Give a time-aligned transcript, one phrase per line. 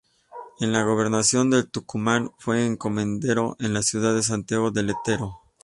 [0.59, 5.37] En la gobernación del Tucumán fue encomendero en la ciudad de Santiago del Estero.